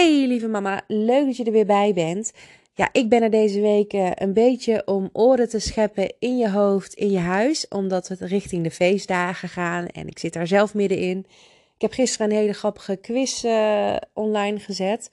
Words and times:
Hey 0.00 0.26
lieve 0.26 0.48
mama, 0.48 0.82
leuk 0.86 1.26
dat 1.26 1.36
je 1.36 1.44
er 1.44 1.52
weer 1.52 1.66
bij 1.66 1.92
bent. 1.94 2.32
Ja, 2.74 2.88
ik 2.92 3.08
ben 3.08 3.22
er 3.22 3.30
deze 3.30 3.60
week 3.60 3.92
eh, 3.92 4.10
een 4.14 4.32
beetje 4.32 4.82
om 4.86 5.08
orde 5.12 5.46
te 5.46 5.58
scheppen 5.58 6.14
in 6.18 6.38
je 6.38 6.50
hoofd, 6.50 6.94
in 6.94 7.10
je 7.10 7.18
huis, 7.18 7.68
omdat 7.68 8.08
we 8.08 8.26
richting 8.26 8.64
de 8.64 8.70
feestdagen 8.70 9.48
gaan 9.48 9.86
en 9.86 10.06
ik 10.06 10.18
zit 10.18 10.32
daar 10.32 10.46
zelf 10.46 10.74
middenin. 10.74 11.18
Ik 11.74 11.80
heb 11.80 11.92
gisteren 11.92 12.30
een 12.30 12.36
hele 12.36 12.52
grappige 12.52 12.96
quiz 12.96 13.44
uh, 13.44 13.96
online 14.12 14.58
gezet. 14.58 15.10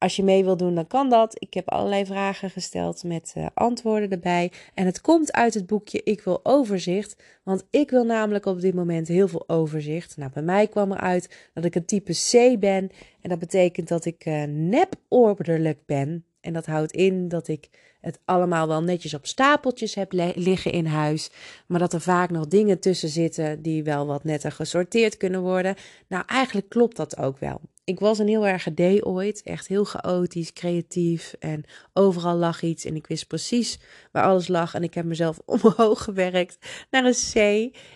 Als 0.00 0.16
je 0.16 0.22
mee 0.22 0.44
wil 0.44 0.56
doen, 0.56 0.74
dan 0.74 0.86
kan 0.86 1.08
dat. 1.08 1.36
Ik 1.38 1.54
heb 1.54 1.70
allerlei 1.70 2.06
vragen 2.06 2.50
gesteld 2.50 3.04
met 3.04 3.34
uh, 3.36 3.46
antwoorden 3.54 4.10
erbij. 4.10 4.52
En 4.74 4.86
het 4.86 5.00
komt 5.00 5.32
uit 5.32 5.54
het 5.54 5.66
boekje 5.66 6.00
Ik 6.02 6.20
wil 6.20 6.40
overzicht. 6.42 7.22
Want 7.42 7.64
ik 7.70 7.90
wil 7.90 8.04
namelijk 8.04 8.46
op 8.46 8.60
dit 8.60 8.74
moment 8.74 9.08
heel 9.08 9.28
veel 9.28 9.48
overzicht. 9.48 10.16
Nou, 10.16 10.30
bij 10.32 10.42
mij 10.42 10.66
kwam 10.66 10.92
eruit 10.92 11.50
dat 11.54 11.64
ik 11.64 11.74
een 11.74 11.84
type 11.84 12.12
C 12.12 12.60
ben. 12.60 12.90
En 13.20 13.28
dat 13.28 13.38
betekent 13.38 13.88
dat 13.88 14.04
ik 14.04 14.26
uh, 14.26 14.42
nep-orderlijk 14.44 15.78
ben. 15.86 16.24
En 16.40 16.52
dat 16.52 16.66
houdt 16.66 16.92
in 16.92 17.28
dat 17.28 17.48
ik 17.48 17.68
het 18.00 18.20
allemaal 18.24 18.68
wel 18.68 18.82
netjes 18.82 19.14
op 19.14 19.26
stapeltjes 19.26 19.94
heb 19.94 20.12
liggen 20.34 20.72
in 20.72 20.86
huis. 20.86 21.30
Maar 21.66 21.78
dat 21.78 21.92
er 21.92 22.00
vaak 22.00 22.30
nog 22.30 22.46
dingen 22.46 22.80
tussen 22.80 23.08
zitten 23.08 23.62
die 23.62 23.84
wel 23.84 24.06
wat 24.06 24.24
netter 24.24 24.52
gesorteerd 24.52 25.16
kunnen 25.16 25.40
worden. 25.40 25.74
Nou, 26.08 26.24
eigenlijk 26.26 26.68
klopt 26.68 26.96
dat 26.96 27.18
ook 27.18 27.38
wel. 27.38 27.60
Ik 27.90 28.00
was 28.00 28.18
een 28.18 28.28
heel 28.28 28.46
erg 28.46 28.68
D 28.74 29.04
ooit. 29.06 29.42
Echt 29.42 29.66
heel 29.66 29.84
chaotisch, 29.84 30.52
creatief. 30.52 31.34
En 31.38 31.64
overal 31.92 32.36
lag 32.36 32.62
iets. 32.62 32.84
En 32.84 32.94
ik 32.94 33.06
wist 33.06 33.26
precies 33.26 33.80
waar 34.12 34.24
alles 34.24 34.48
lag. 34.48 34.74
En 34.74 34.82
ik 34.82 34.94
heb 34.94 35.04
mezelf 35.04 35.40
omhoog 35.62 36.04
gewerkt 36.04 36.58
naar 36.90 37.04
een 37.04 37.12
C. 37.12 37.36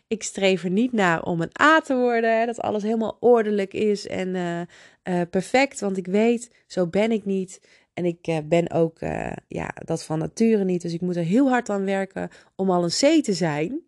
Ik 0.07 0.23
streef 0.23 0.65
er 0.65 0.71
niet 0.71 0.93
naar 0.93 1.23
om 1.23 1.41
een 1.41 1.61
A 1.61 1.81
te 1.81 1.97
worden. 1.97 2.47
Dat 2.47 2.61
alles 2.61 2.83
helemaal 2.83 3.17
ordelijk 3.21 3.73
is 3.73 4.07
en 4.07 4.29
uh, 4.29 4.61
uh, 4.61 5.21
perfect. 5.31 5.81
Want 5.81 5.97
ik 5.97 6.07
weet, 6.07 6.65
zo 6.67 6.87
ben 6.87 7.13
ik 7.13 7.25
niet. 7.25 7.61
En 7.93 8.05
ik 8.05 8.27
uh, 8.27 8.39
ben 8.45 8.71
ook 8.71 8.99
ja, 9.49 9.75
dat 9.85 10.05
van 10.05 10.19
nature 10.19 10.65
niet. 10.65 10.83
Dus 10.83 10.93
ik 10.93 11.01
moet 11.01 11.17
er 11.17 11.25
heel 11.25 11.49
hard 11.49 11.71
aan 11.71 11.85
werken 11.85 12.29
om 12.57 12.71
al 12.71 12.85
een 12.85 13.21
C 13.21 13.25
te 13.25 13.33
zijn. 13.33 13.81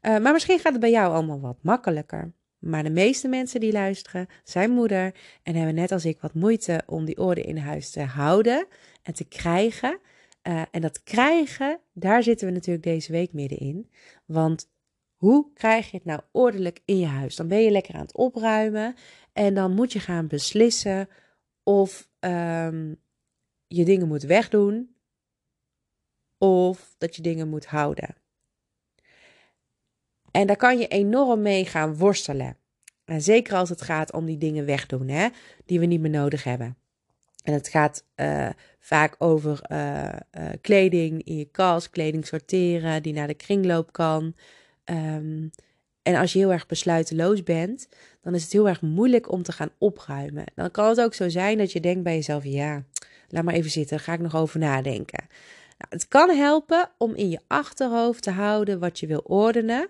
maar 0.00 0.32
misschien 0.32 0.58
gaat 0.58 0.72
het 0.72 0.80
bij 0.80 0.90
jou 0.90 1.12
allemaal 1.12 1.40
wat 1.40 1.58
makkelijker. 1.62 2.32
Maar 2.62 2.82
de 2.82 2.90
meeste 2.90 3.28
mensen 3.28 3.60
die 3.60 3.72
luisteren 3.72 4.26
zijn 4.44 4.70
moeder 4.70 5.14
en 5.42 5.54
hebben 5.54 5.74
net 5.74 5.92
als 5.92 6.04
ik 6.04 6.20
wat 6.20 6.34
moeite 6.34 6.82
om 6.86 7.04
die 7.04 7.18
orde 7.18 7.42
in 7.42 7.56
huis 7.56 7.90
te 7.90 8.02
houden 8.02 8.66
en 9.02 9.14
te 9.14 9.24
krijgen. 9.24 9.98
Uh, 10.42 10.62
en 10.70 10.80
dat 10.80 11.02
krijgen, 11.02 11.80
daar 11.92 12.22
zitten 12.22 12.46
we 12.46 12.52
natuurlijk 12.52 12.84
deze 12.84 13.12
week 13.12 13.32
middenin. 13.32 13.90
Want 14.26 14.70
hoe 15.14 15.52
krijg 15.54 15.90
je 15.90 15.96
het 15.96 16.06
nou 16.06 16.20
ordelijk 16.32 16.80
in 16.84 16.98
je 16.98 17.06
huis? 17.06 17.36
Dan 17.36 17.48
ben 17.48 17.62
je 17.62 17.70
lekker 17.70 17.94
aan 17.94 18.00
het 18.00 18.16
opruimen 18.16 18.94
en 19.32 19.54
dan 19.54 19.74
moet 19.74 19.92
je 19.92 20.00
gaan 20.00 20.26
beslissen 20.26 21.08
of 21.62 22.08
um, 22.20 23.00
je 23.66 23.84
dingen 23.84 24.08
moet 24.08 24.22
wegdoen 24.22 24.96
of 26.38 26.94
dat 26.98 27.16
je 27.16 27.22
dingen 27.22 27.48
moet 27.48 27.66
houden. 27.66 28.21
En 30.32 30.46
daar 30.46 30.56
kan 30.56 30.78
je 30.78 30.88
enorm 30.88 31.42
mee 31.42 31.64
gaan 31.64 31.96
worstelen. 31.96 32.56
En 33.04 33.22
zeker 33.22 33.56
als 33.56 33.68
het 33.68 33.82
gaat 33.82 34.12
om 34.12 34.26
die 34.26 34.38
dingen 34.38 34.66
wegdoen, 34.66 35.08
hè, 35.08 35.28
die 35.66 35.80
we 35.80 35.86
niet 35.86 36.00
meer 36.00 36.10
nodig 36.10 36.44
hebben. 36.44 36.76
En 37.42 37.52
het 37.52 37.68
gaat 37.68 38.04
uh, 38.16 38.48
vaak 38.78 39.14
over 39.18 39.60
uh, 39.72 40.02
uh, 40.04 40.48
kleding 40.60 41.24
in 41.24 41.36
je 41.36 41.44
kast, 41.44 41.90
kleding 41.90 42.26
sorteren 42.26 43.02
die 43.02 43.12
naar 43.12 43.26
de 43.26 43.34
kringloop 43.34 43.92
kan. 43.92 44.34
Um, 44.84 45.50
en 46.02 46.14
als 46.14 46.32
je 46.32 46.38
heel 46.38 46.52
erg 46.52 46.66
besluiteloos 46.66 47.42
bent, 47.42 47.88
dan 48.20 48.34
is 48.34 48.42
het 48.42 48.52
heel 48.52 48.68
erg 48.68 48.80
moeilijk 48.80 49.32
om 49.32 49.42
te 49.42 49.52
gaan 49.52 49.70
opruimen. 49.78 50.44
Dan 50.54 50.70
kan 50.70 50.88
het 50.88 51.00
ook 51.00 51.14
zo 51.14 51.28
zijn 51.28 51.58
dat 51.58 51.72
je 51.72 51.80
denkt 51.80 52.02
bij 52.02 52.14
jezelf: 52.14 52.44
ja, 52.44 52.84
laat 53.28 53.44
maar 53.44 53.54
even 53.54 53.70
zitten, 53.70 53.96
daar 53.96 54.06
ga 54.06 54.12
ik 54.12 54.20
nog 54.20 54.36
over 54.36 54.58
nadenken. 54.58 55.24
Nou, 55.78 55.90
het 55.90 56.08
kan 56.08 56.30
helpen 56.30 56.90
om 56.98 57.14
in 57.14 57.30
je 57.30 57.40
achterhoofd 57.46 58.22
te 58.22 58.30
houden 58.30 58.78
wat 58.78 59.00
je 59.00 59.06
wil 59.06 59.22
ordenen. 59.24 59.88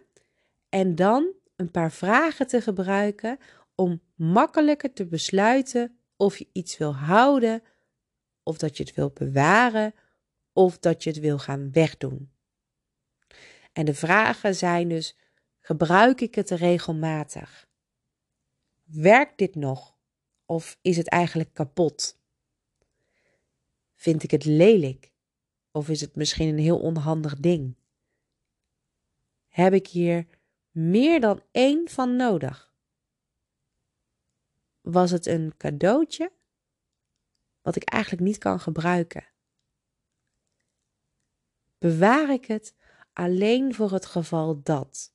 En 0.72 0.94
dan 0.94 1.32
een 1.56 1.70
paar 1.70 1.92
vragen 1.92 2.46
te 2.46 2.60
gebruiken 2.60 3.38
om 3.74 4.00
makkelijker 4.14 4.92
te 4.92 5.06
besluiten 5.06 5.98
of 6.16 6.38
je 6.38 6.48
iets 6.52 6.78
wil 6.78 6.94
houden, 6.94 7.62
of 8.42 8.58
dat 8.58 8.76
je 8.76 8.82
het 8.82 8.94
wil 8.94 9.10
bewaren, 9.10 9.94
of 10.52 10.78
dat 10.78 11.02
je 11.02 11.10
het 11.10 11.18
wil 11.18 11.38
gaan 11.38 11.72
wegdoen. 11.72 12.32
En 13.72 13.84
de 13.84 13.94
vragen 13.94 14.54
zijn 14.54 14.88
dus: 14.88 15.16
gebruik 15.60 16.20
ik 16.20 16.34
het 16.34 16.50
regelmatig? 16.50 17.68
Werkt 18.82 19.38
dit 19.38 19.54
nog? 19.54 19.96
Of 20.46 20.78
is 20.82 20.96
het 20.96 21.08
eigenlijk 21.08 21.52
kapot? 21.52 22.18
Vind 23.94 24.22
ik 24.22 24.30
het 24.30 24.44
lelijk? 24.44 25.12
Of 25.70 25.88
is 25.88 26.00
het 26.00 26.16
misschien 26.16 26.48
een 26.48 26.58
heel 26.58 26.80
onhandig 26.80 27.36
ding? 27.36 27.74
Heb 29.48 29.72
ik 29.72 29.86
hier 29.86 30.26
meer 30.72 31.20
dan 31.20 31.42
één 31.50 31.88
van 31.88 32.16
nodig. 32.16 32.74
Was 34.80 35.10
het 35.10 35.26
een 35.26 35.56
cadeautje 35.56 36.32
wat 37.60 37.76
ik 37.76 37.84
eigenlijk 37.84 38.22
niet 38.22 38.38
kan 38.38 38.60
gebruiken? 38.60 39.26
Bewaar 41.78 42.30
ik 42.30 42.44
het 42.44 42.74
alleen 43.12 43.74
voor 43.74 43.92
het 43.92 44.06
geval 44.06 44.62
dat? 44.62 45.14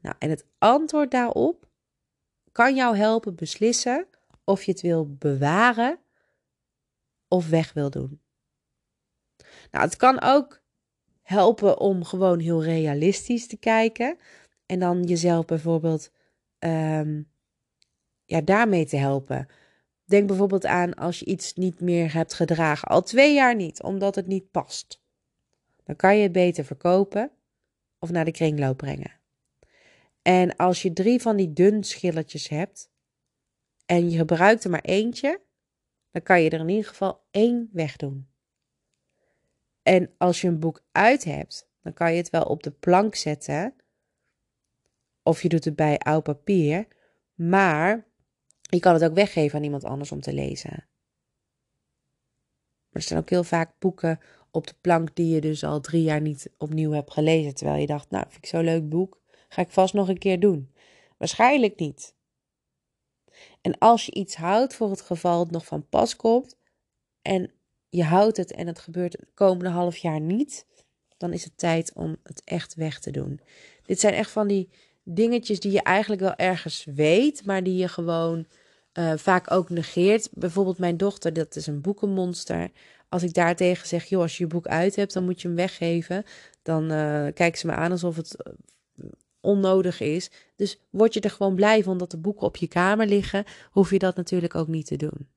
Nou, 0.00 0.16
en 0.18 0.30
het 0.30 0.46
antwoord 0.58 1.10
daarop 1.10 1.70
kan 2.52 2.74
jou 2.74 2.96
helpen 2.96 3.34
beslissen 3.34 4.08
of 4.44 4.62
je 4.62 4.72
het 4.72 4.80
wil 4.80 5.14
bewaren 5.16 6.00
of 7.28 7.48
weg 7.48 7.72
wil 7.72 7.90
doen. 7.90 8.22
Nou, 9.70 9.84
het 9.84 9.96
kan 9.96 10.20
ook 10.20 10.62
helpen 11.22 11.78
om 11.78 12.04
gewoon 12.04 12.38
heel 12.38 12.62
realistisch 12.62 13.46
te 13.46 13.56
kijken. 13.56 14.18
En 14.66 14.78
dan 14.78 15.02
jezelf 15.02 15.44
bijvoorbeeld 15.44 16.10
um, 16.58 17.30
ja, 18.24 18.40
daarmee 18.40 18.86
te 18.86 18.96
helpen. 18.96 19.46
Denk 20.04 20.26
bijvoorbeeld 20.26 20.66
aan 20.66 20.94
als 20.94 21.18
je 21.18 21.24
iets 21.24 21.54
niet 21.54 21.80
meer 21.80 22.12
hebt 22.12 22.34
gedragen, 22.34 22.88
al 22.88 23.02
twee 23.02 23.34
jaar 23.34 23.54
niet, 23.54 23.82
omdat 23.82 24.14
het 24.14 24.26
niet 24.26 24.50
past. 24.50 25.02
Dan 25.84 25.96
kan 25.96 26.16
je 26.16 26.22
het 26.22 26.32
beter 26.32 26.64
verkopen 26.64 27.30
of 27.98 28.10
naar 28.10 28.24
de 28.24 28.30
kringloop 28.30 28.76
brengen. 28.76 29.20
En 30.22 30.56
als 30.56 30.82
je 30.82 30.92
drie 30.92 31.20
van 31.20 31.36
die 31.36 31.52
dun 31.52 31.84
schilletjes 31.84 32.48
hebt 32.48 32.90
en 33.86 34.10
je 34.10 34.16
gebruikt 34.16 34.64
er 34.64 34.70
maar 34.70 34.80
eentje, 34.80 35.40
dan 36.10 36.22
kan 36.22 36.42
je 36.42 36.50
er 36.50 36.60
in 36.60 36.68
ieder 36.68 36.88
geval 36.88 37.24
één 37.30 37.68
wegdoen. 37.72 38.28
En 39.82 40.10
als 40.18 40.40
je 40.40 40.48
een 40.48 40.58
boek 40.58 40.84
uit 40.92 41.24
hebt, 41.24 41.68
dan 41.82 41.92
kan 41.92 42.10
je 42.10 42.16
het 42.16 42.30
wel 42.30 42.42
op 42.42 42.62
de 42.62 42.70
plank 42.70 43.14
zetten 43.14 43.74
of 45.22 45.42
je 45.42 45.48
doet 45.48 45.64
het 45.64 45.76
bij 45.76 45.98
oud 45.98 46.22
papier. 46.22 46.86
Maar 47.34 48.06
je 48.60 48.80
kan 48.80 48.94
het 48.94 49.04
ook 49.04 49.14
weggeven 49.14 49.58
aan 49.58 49.64
iemand 49.64 49.84
anders 49.84 50.12
om 50.12 50.20
te 50.20 50.32
lezen. 50.32 50.86
Er 52.90 53.02
staan 53.02 53.18
ook 53.18 53.30
heel 53.30 53.44
vaak 53.44 53.78
boeken 53.78 54.20
op 54.50 54.66
de 54.66 54.74
plank 54.80 55.16
die 55.16 55.34
je 55.34 55.40
dus 55.40 55.64
al 55.64 55.80
drie 55.80 56.02
jaar 56.02 56.20
niet 56.20 56.50
opnieuw 56.58 56.90
hebt 56.90 57.12
gelezen. 57.12 57.54
Terwijl 57.54 57.80
je 57.80 57.86
dacht, 57.86 58.10
nou, 58.10 58.24
vind 58.28 58.44
ik 58.44 58.50
zo'n 58.50 58.64
leuk 58.64 58.88
boek. 58.88 59.20
Ga 59.48 59.62
ik 59.62 59.70
vast 59.70 59.94
nog 59.94 60.08
een 60.08 60.18
keer 60.18 60.40
doen. 60.40 60.72
Waarschijnlijk 61.18 61.78
niet. 61.78 62.14
En 63.60 63.78
als 63.78 64.06
je 64.06 64.12
iets 64.12 64.36
houdt 64.36 64.74
voor 64.74 64.90
het 64.90 65.00
geval 65.00 65.40
het 65.40 65.50
nog 65.50 65.66
van 65.66 65.88
pas 65.88 66.16
komt. 66.16 66.56
En 67.22 67.52
je 67.88 68.04
houdt 68.04 68.36
het 68.36 68.52
en 68.52 68.66
het 68.66 68.78
gebeurt 68.78 69.12
het 69.12 69.30
komende 69.34 69.70
half 69.70 69.96
jaar 69.96 70.20
niet. 70.20 70.66
Dan 71.16 71.32
is 71.32 71.44
het 71.44 71.58
tijd 71.58 71.92
om 71.92 72.16
het 72.22 72.42
echt 72.44 72.74
weg 72.74 73.00
te 73.00 73.10
doen. 73.10 73.40
Dit 73.82 74.00
zijn 74.00 74.14
echt 74.14 74.30
van 74.30 74.48
die 74.48 74.70
dingetjes 75.04 75.60
die 75.60 75.72
je 75.72 75.82
eigenlijk 75.82 76.20
wel 76.20 76.36
ergens 76.36 76.86
weet, 76.94 77.44
maar 77.44 77.62
die 77.62 77.76
je 77.76 77.88
gewoon 77.88 78.46
uh, 78.98 79.12
vaak 79.16 79.50
ook 79.50 79.70
negeert. 79.70 80.28
Bijvoorbeeld 80.32 80.78
mijn 80.78 80.96
dochter, 80.96 81.32
dat 81.32 81.56
is 81.56 81.66
een 81.66 81.80
boekenmonster. 81.80 82.70
Als 83.08 83.22
ik 83.22 83.34
daartegen 83.34 83.88
zeg, 83.88 84.04
joh, 84.04 84.22
als 84.22 84.36
je 84.36 84.44
je 84.44 84.50
boek 84.50 84.66
uit 84.66 84.96
hebt, 84.96 85.12
dan 85.12 85.24
moet 85.24 85.40
je 85.42 85.48
hem 85.48 85.56
weggeven. 85.56 86.24
Dan 86.62 86.92
uh, 86.92 87.26
kijkt 87.34 87.58
ze 87.58 87.66
me 87.66 87.72
aan 87.72 87.90
alsof 87.90 88.16
het 88.16 88.36
eh, 88.36 88.52
onnodig 89.40 90.00
is. 90.00 90.30
Dus 90.56 90.80
word 90.90 91.14
je 91.14 91.20
er 91.20 91.30
gewoon 91.30 91.54
blij 91.54 91.82
van 91.82 91.98
dat 91.98 92.10
de 92.10 92.16
boeken 92.16 92.46
op 92.46 92.56
je 92.56 92.68
kamer 92.68 93.06
liggen, 93.06 93.44
hoef 93.70 93.90
je 93.90 93.98
dat 93.98 94.16
natuurlijk 94.16 94.54
ook 94.54 94.68
niet 94.68 94.86
te 94.86 94.96
doen. 94.96 95.28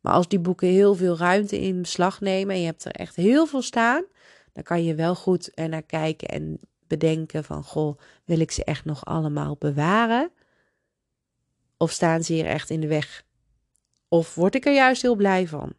Maar 0.00 0.12
als 0.12 0.28
die 0.28 0.38
boeken 0.38 0.68
heel 0.68 0.94
veel 0.94 1.16
ruimte 1.16 1.60
in 1.60 1.80
beslag 1.80 2.20
nemen 2.20 2.54
en 2.54 2.60
je 2.60 2.66
hebt 2.66 2.84
er 2.84 2.92
echt 2.92 3.16
heel 3.16 3.46
veel 3.46 3.62
staan, 3.62 4.04
dan 4.52 4.62
kan 4.62 4.84
je 4.84 4.94
wel 4.94 5.14
goed 5.14 5.50
er 5.54 5.68
naar 5.68 5.82
kijken 5.82 6.28
en 6.28 6.60
bedenken 6.88 7.44
van, 7.44 7.64
goh, 7.64 7.98
wil 8.24 8.40
ik 8.40 8.50
ze 8.50 8.64
echt 8.64 8.84
nog 8.84 9.04
allemaal 9.04 9.56
bewaren? 9.58 10.30
Of 11.76 11.90
staan 11.90 12.24
ze 12.24 12.32
hier 12.32 12.46
echt 12.46 12.70
in 12.70 12.80
de 12.80 12.86
weg? 12.86 13.24
Of 14.08 14.34
word 14.34 14.54
ik 14.54 14.66
er 14.66 14.74
juist 14.74 15.02
heel 15.02 15.16
blij 15.16 15.46
van? 15.46 15.72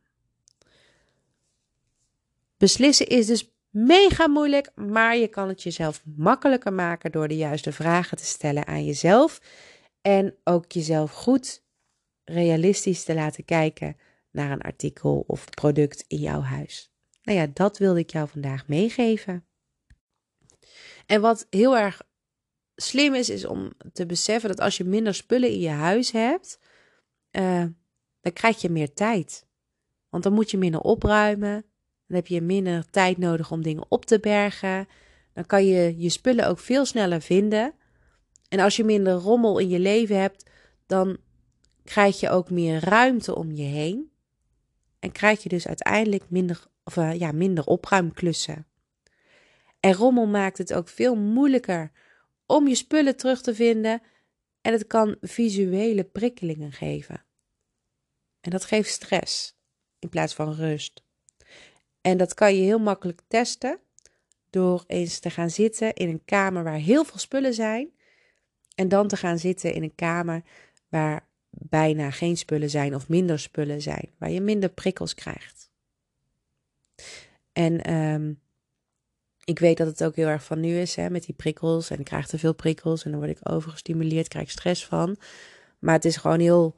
Beslissen 2.57 3.07
is 3.07 3.25
dus 3.25 3.51
mega 3.69 4.27
moeilijk, 4.27 4.71
maar 4.75 5.17
je 5.17 5.27
kan 5.27 5.47
het 5.47 5.63
jezelf 5.63 6.01
makkelijker 6.15 6.73
maken 6.73 7.11
door 7.11 7.27
de 7.27 7.35
juiste 7.35 7.71
vragen 7.71 8.17
te 8.17 8.25
stellen 8.25 8.67
aan 8.67 8.85
jezelf 8.85 9.41
en 10.01 10.35
ook 10.43 10.71
jezelf 10.71 11.11
goed 11.11 11.63
realistisch 12.23 13.03
te 13.03 13.13
laten 13.13 13.45
kijken 13.45 13.97
naar 14.31 14.51
een 14.51 14.61
artikel 14.61 15.23
of 15.27 15.49
product 15.49 16.05
in 16.07 16.17
jouw 16.17 16.41
huis. 16.41 16.91
Nou 17.23 17.39
ja, 17.39 17.47
dat 17.53 17.77
wilde 17.77 17.99
ik 17.99 18.09
jou 18.09 18.27
vandaag 18.27 18.67
meegeven. 18.67 19.45
En 21.07 21.21
wat 21.21 21.47
heel 21.49 21.77
erg 21.77 22.01
slim 22.75 23.13
is, 23.13 23.29
is 23.29 23.45
om 23.45 23.71
te 23.93 24.05
beseffen 24.05 24.49
dat 24.49 24.59
als 24.59 24.77
je 24.77 24.83
minder 24.83 25.13
spullen 25.13 25.49
in 25.49 25.59
je 25.59 25.69
huis 25.69 26.11
hebt, 26.11 26.59
uh, 27.31 27.65
dan 28.21 28.33
krijg 28.33 28.61
je 28.61 28.69
meer 28.69 28.93
tijd. 28.93 29.45
Want 30.09 30.23
dan 30.23 30.33
moet 30.33 30.51
je 30.51 30.57
minder 30.57 30.81
opruimen. 30.81 31.65
Dan 32.07 32.15
heb 32.15 32.27
je 32.27 32.41
minder 32.41 32.89
tijd 32.89 33.17
nodig 33.17 33.51
om 33.51 33.61
dingen 33.61 33.85
op 33.89 34.05
te 34.05 34.19
bergen. 34.19 34.87
Dan 35.33 35.45
kan 35.45 35.65
je 35.65 35.97
je 35.97 36.09
spullen 36.09 36.47
ook 36.47 36.59
veel 36.59 36.85
sneller 36.85 37.21
vinden. 37.21 37.73
En 38.49 38.59
als 38.59 38.75
je 38.75 38.83
minder 38.83 39.13
rommel 39.13 39.59
in 39.59 39.69
je 39.69 39.79
leven 39.79 40.19
hebt, 40.19 40.49
dan 40.85 41.17
krijg 41.83 42.19
je 42.19 42.29
ook 42.29 42.49
meer 42.49 42.83
ruimte 42.83 43.35
om 43.35 43.51
je 43.51 43.63
heen. 43.63 44.11
En 44.99 45.11
krijg 45.11 45.43
je 45.43 45.49
dus 45.49 45.67
uiteindelijk 45.67 46.29
minder, 46.29 46.65
of, 46.83 46.95
uh, 46.95 47.19
ja, 47.19 47.31
minder 47.31 47.65
opruimklussen. 47.65 48.66
En 49.79 49.93
rommel 49.93 50.27
maakt 50.27 50.57
het 50.57 50.73
ook 50.73 50.87
veel 50.87 51.15
moeilijker 51.15 51.91
om 52.45 52.67
je 52.67 52.75
spullen 52.75 53.17
terug 53.17 53.41
te 53.41 53.55
vinden. 53.55 54.01
En 54.61 54.73
het 54.73 54.87
kan 54.87 55.17
visuele 55.21 56.03
prikkelingen 56.03 56.71
geven. 56.71 57.25
En 58.41 58.51
dat 58.51 58.65
geeft 58.65 58.89
stress 58.89 59.57
in 59.99 60.09
plaats 60.09 60.33
van 60.33 60.53
rust. 60.53 61.03
En 62.01 62.17
dat 62.17 62.33
kan 62.33 62.55
je 62.55 62.61
heel 62.61 62.79
makkelijk 62.79 63.21
testen 63.27 63.79
door 64.49 64.83
eens 64.87 65.19
te 65.19 65.29
gaan 65.29 65.49
zitten 65.49 65.93
in 65.93 66.09
een 66.09 66.25
kamer 66.25 66.63
waar 66.63 66.77
heel 66.77 67.03
veel 67.05 67.19
spullen 67.19 67.53
zijn. 67.53 67.91
En 68.75 68.87
dan 68.87 69.07
te 69.07 69.17
gaan 69.17 69.39
zitten 69.39 69.73
in 69.73 69.83
een 69.83 69.95
kamer 69.95 70.43
waar 70.89 71.27
bijna 71.49 72.11
geen 72.11 72.37
spullen 72.37 72.69
zijn 72.69 72.95
of 72.95 73.09
minder 73.09 73.39
spullen 73.39 73.81
zijn, 73.81 74.13
waar 74.17 74.31
je 74.31 74.41
minder 74.41 74.69
prikkels 74.69 75.13
krijgt. 75.13 75.71
En 77.53 77.81
ehm, 77.81 78.33
ik 79.47 79.59
weet 79.59 79.77
dat 79.77 79.87
het 79.87 80.03
ook 80.03 80.15
heel 80.15 80.27
erg 80.27 80.43
van 80.43 80.59
nu 80.59 80.79
is 80.79 80.95
hè, 80.95 81.09
met 81.09 81.25
die 81.25 81.35
prikkels. 81.35 81.89
En 81.89 81.99
ik 81.99 82.05
krijg 82.05 82.27
te 82.27 82.37
veel 82.37 82.53
prikkels 82.53 83.03
en 83.03 83.11
dan 83.11 83.19
word 83.19 83.31
ik 83.31 83.49
overgestimuleerd, 83.49 84.27
krijg 84.27 84.51
stress 84.51 84.85
van. 84.85 85.17
Maar 85.79 85.93
het 85.93 86.05
is 86.05 86.17
gewoon 86.17 86.39
heel 86.39 86.75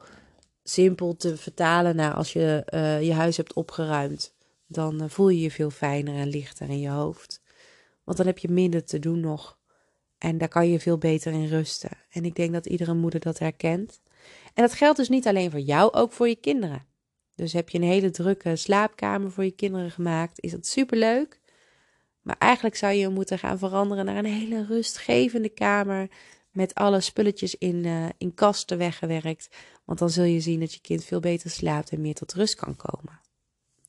simpel 0.63 1.15
te 1.15 1.37
vertalen 1.37 1.95
naar 1.95 2.13
als 2.13 2.33
je 2.33 2.67
uh, 2.73 3.01
je 3.01 3.13
huis 3.13 3.37
hebt 3.37 3.53
opgeruimd. 3.53 4.33
Dan 4.67 5.03
uh, 5.03 5.09
voel 5.09 5.29
je 5.29 5.39
je 5.39 5.51
veel 5.51 5.69
fijner 5.69 6.15
en 6.15 6.27
lichter 6.27 6.69
in 6.69 6.79
je 6.79 6.89
hoofd. 6.89 7.41
Want 8.03 8.17
dan 8.17 8.25
heb 8.27 8.37
je 8.37 8.49
minder 8.49 8.83
te 8.83 8.99
doen 8.99 9.19
nog. 9.19 9.57
En 10.17 10.37
daar 10.37 10.47
kan 10.47 10.69
je 10.69 10.79
veel 10.79 10.97
beter 10.97 11.31
in 11.31 11.47
rusten. 11.47 11.91
En 12.09 12.25
ik 12.25 12.35
denk 12.35 12.53
dat 12.53 12.65
iedere 12.65 12.93
moeder 12.93 13.19
dat 13.19 13.39
herkent. 13.39 14.01
En 14.53 14.63
dat 14.63 14.73
geldt 14.73 14.97
dus 14.97 15.09
niet 15.09 15.27
alleen 15.27 15.51
voor 15.51 15.59
jou, 15.59 15.93
ook 15.93 16.11
voor 16.11 16.27
je 16.27 16.35
kinderen. 16.35 16.85
Dus 17.35 17.53
heb 17.53 17.69
je 17.69 17.77
een 17.77 17.83
hele 17.83 18.09
drukke 18.09 18.55
slaapkamer 18.55 19.31
voor 19.31 19.43
je 19.43 19.51
kinderen 19.51 19.91
gemaakt, 19.91 20.41
is 20.41 20.51
dat 20.51 20.65
superleuk. 20.65 21.39
Maar 22.21 22.35
eigenlijk 22.37 22.75
zou 22.75 22.93
je 22.93 23.09
moeten 23.09 23.39
gaan 23.39 23.57
veranderen 23.57 24.05
naar 24.05 24.17
een 24.17 24.25
hele 24.25 24.65
rustgevende 24.65 25.49
kamer. 25.49 26.09
Met 26.51 26.73
alle 26.73 27.01
spulletjes 27.01 27.55
in, 27.55 27.85
uh, 27.85 28.05
in 28.17 28.33
kasten 28.33 28.77
weggewerkt. 28.77 29.49
Want 29.85 29.99
dan 29.99 30.09
zul 30.09 30.23
je 30.23 30.39
zien 30.39 30.59
dat 30.59 30.73
je 30.73 30.81
kind 30.81 31.05
veel 31.05 31.19
beter 31.19 31.49
slaapt 31.49 31.89
en 31.89 32.01
meer 32.01 32.13
tot 32.13 32.33
rust 32.33 32.55
kan 32.55 32.75
komen. 32.75 33.19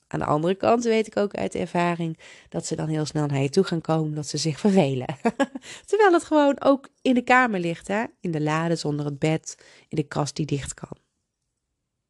Aan 0.06 0.18
de 0.18 0.24
andere 0.24 0.54
kant 0.54 0.84
weet 0.84 1.06
ik 1.06 1.16
ook 1.16 1.34
uit 1.34 1.54
ervaring 1.54 2.18
dat 2.48 2.66
ze 2.66 2.76
dan 2.76 2.88
heel 2.88 3.04
snel 3.04 3.26
naar 3.26 3.42
je 3.42 3.50
toe 3.50 3.64
gaan 3.64 3.80
komen 3.80 4.14
dat 4.14 4.26
ze 4.26 4.36
zich 4.36 4.60
vervelen. 4.66 5.16
Terwijl 5.86 6.12
het 6.12 6.24
gewoon 6.24 6.60
ook 6.60 6.88
in 7.02 7.14
de 7.14 7.22
kamer 7.22 7.60
ligt, 7.60 7.88
hè? 7.88 8.04
in 8.20 8.30
de 8.30 8.40
lade 8.40 8.76
zonder 8.76 9.04
het 9.04 9.18
bed, 9.18 9.56
in 9.88 9.96
de 9.96 10.02
kast 10.02 10.36
die 10.36 10.46
dicht 10.46 10.74
kan. 10.74 10.96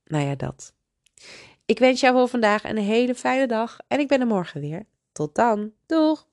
Nou 0.05 0.25
ja, 0.25 0.35
dat. 0.35 0.73
Ik 1.65 1.79
wens 1.79 2.01
jou 2.01 2.15
voor 2.15 2.29
vandaag 2.29 2.65
een 2.65 2.79
hele 2.79 3.15
fijne 3.15 3.47
dag 3.47 3.79
en 3.89 4.01
ik 4.01 4.09
ben 4.09 4.21
er 4.21 4.27
morgen 4.27 4.61
weer. 4.61 4.87
Tot 5.12 5.35
dan. 5.35 5.73
Doeg! 5.87 6.27